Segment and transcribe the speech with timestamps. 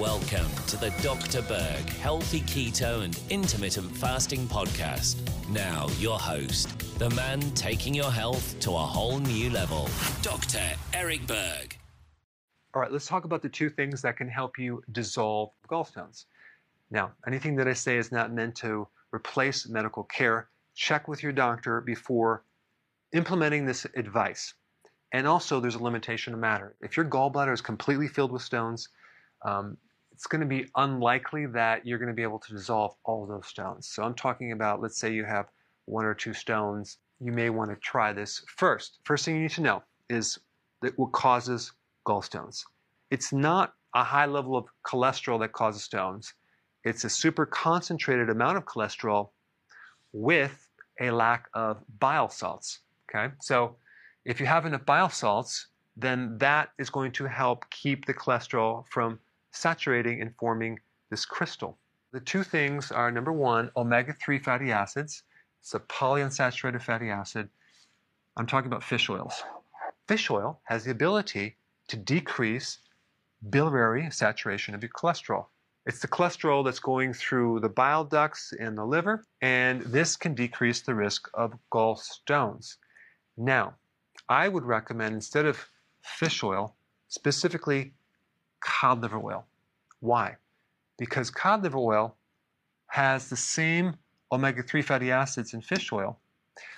[0.00, 1.42] Welcome to the Dr.
[1.42, 5.18] Berg Healthy Keto and Intermittent Fasting Podcast.
[5.50, 9.90] Now, your host, the man taking your health to a whole new level,
[10.22, 10.62] Dr.
[10.94, 11.76] Eric Berg.
[12.72, 16.24] All right, let's talk about the two things that can help you dissolve gallstones.
[16.90, 20.48] Now, anything that I say is not meant to replace medical care.
[20.74, 22.42] Check with your doctor before
[23.12, 24.54] implementing this advice.
[25.12, 26.74] And also, there's a limitation of matter.
[26.80, 28.88] If your gallbladder is completely filled with stones,
[29.42, 29.76] um,
[30.20, 33.46] it's going to be unlikely that you're going to be able to dissolve all those
[33.46, 33.88] stones.
[33.88, 35.46] So I'm talking about, let's say you have
[35.86, 38.98] one or two stones, you may want to try this first.
[39.04, 40.38] First thing you need to know is
[40.82, 41.72] that what causes
[42.06, 42.64] gallstones.
[43.10, 46.34] It's not a high level of cholesterol that causes stones.
[46.84, 49.30] It's a super concentrated amount of cholesterol
[50.12, 50.68] with
[51.00, 52.80] a lack of bile salts.
[53.08, 53.74] Okay, so
[54.26, 58.84] if you have enough bile salts, then that is going to help keep the cholesterol
[58.90, 59.18] from
[59.52, 60.78] saturating and forming
[61.10, 61.78] this crystal.
[62.12, 65.22] The two things are number one, omega 3 fatty acids.
[65.60, 67.48] It's a polyunsaturated fatty acid.
[68.36, 69.42] I'm talking about fish oils.
[70.08, 71.56] Fish oil has the ability
[71.88, 72.78] to decrease
[73.48, 75.46] biliary saturation of your cholesterol.
[75.86, 80.34] It's the cholesterol that's going through the bile ducts in the liver, and this can
[80.34, 82.76] decrease the risk of gallstones.
[83.36, 83.74] Now,
[84.28, 85.66] I would recommend instead of
[86.02, 86.76] fish oil,
[87.08, 87.94] specifically
[88.60, 89.46] cod liver oil.
[90.00, 90.36] Why?
[90.98, 92.16] Because cod liver oil
[92.88, 93.96] has the same
[94.32, 96.18] omega 3 fatty acids in fish oil,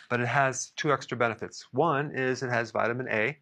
[0.08, 1.66] but it has two extra benefits.
[1.72, 3.39] One is it has vitamin A,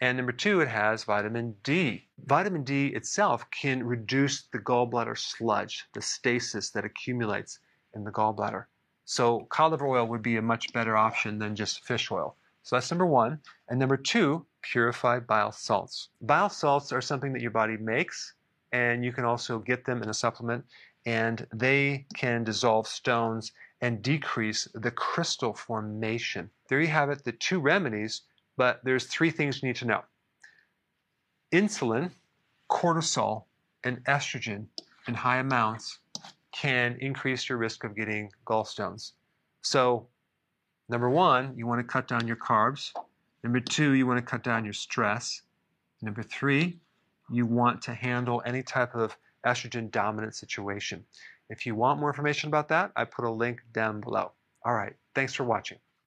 [0.00, 2.06] and number two, it has vitamin D.
[2.24, 7.58] Vitamin D itself can reduce the gallbladder sludge, the stasis that accumulates
[7.94, 8.66] in the gallbladder.
[9.06, 12.36] So cod liver oil would be a much better option than just fish oil.
[12.62, 13.40] So that's number one.
[13.68, 16.08] And number two, purified bile salts.
[16.20, 18.34] Bile salts are something that your body makes,
[18.72, 20.64] and you can also get them in a supplement,
[21.06, 26.50] and they can dissolve stones and decrease the crystal formation.
[26.68, 28.22] There you have it, the two remedies,
[28.56, 30.02] but there's three things you need to know.
[31.52, 32.10] Insulin,
[32.70, 33.44] cortisol,
[33.84, 34.66] and estrogen
[35.06, 35.98] in high amounts
[36.52, 39.12] can increase your risk of getting gallstones.
[39.62, 40.08] So,
[40.88, 42.92] number one, you want to cut down your carbs.
[43.48, 45.40] Number two, you want to cut down your stress.
[46.02, 46.80] Number three,
[47.30, 49.16] you want to handle any type of
[49.46, 51.02] estrogen dominant situation.
[51.48, 54.32] If you want more information about that, I put a link down below.
[54.66, 55.78] All right, thanks for watching.